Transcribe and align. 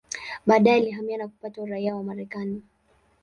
Baadaye 0.47 0.79
alihamia 0.81 1.17
na 1.17 1.27
kupata 1.27 1.61
uraia 1.61 1.95
wa 1.95 2.03
Marekani. 2.03 2.61